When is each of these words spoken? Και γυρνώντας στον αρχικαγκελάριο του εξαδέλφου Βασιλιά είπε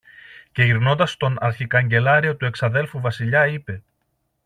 Και 0.51 0.63
γυρνώντας 0.63 1.11
στον 1.11 1.35
αρχικαγκελάριο 1.39 2.35
του 2.35 2.45
εξαδέλφου 2.45 3.01
Βασιλιά 3.01 3.47
είπε 3.47 3.81